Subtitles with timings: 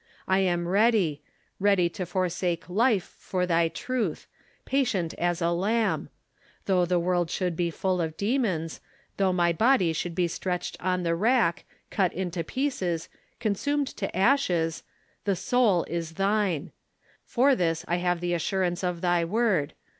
[0.27, 1.21] I am ready—
[1.59, 4.25] ready to for sake life for thy truth—
[4.67, 6.09] jiatient as a lamb.
[6.65, 8.81] Though the world should be full of demons;
[9.17, 13.09] though my body should be stretched on the rack, cut into pieces,
[13.39, 14.81] consumed to ashes,
[15.25, 16.71] the soul is thine.
[17.23, 19.75] For this I have the assurance of thy Word.